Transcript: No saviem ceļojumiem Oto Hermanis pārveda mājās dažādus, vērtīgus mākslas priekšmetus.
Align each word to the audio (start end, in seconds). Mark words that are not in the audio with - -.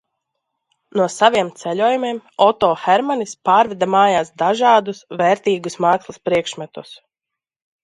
No 1.01 1.05
saviem 1.15 1.51
ceļojumiem 1.63 2.21
Oto 2.45 2.71
Hermanis 2.87 3.37
pārveda 3.51 3.89
mājās 3.97 4.33
dažādus, 4.45 5.05
vērtīgus 5.23 5.81
mākslas 5.89 6.21
priekšmetus. 6.27 6.99